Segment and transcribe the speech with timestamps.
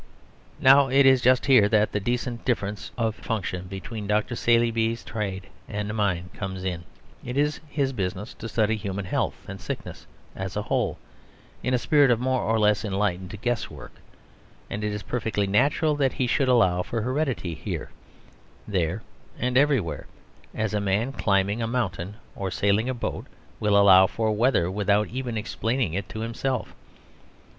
[0.59, 4.35] Now it is just here that the decent difference of function between Dr.
[4.35, 6.85] Saleeby's trade and mine comes in.
[7.23, 10.97] It is his business to study human health and sickness as a whole,
[11.61, 13.91] in a spirit of more or less enlightened guesswork;
[14.71, 17.91] and it is perfectly natural that he should allow for heredity here,
[18.67, 19.03] there,
[19.37, 20.07] and everywhere,
[20.55, 23.27] as a man climbing a mountain or sailing a boat
[23.59, 26.73] will allow for weather without even explaining it to himself.